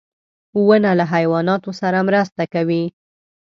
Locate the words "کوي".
2.53-2.83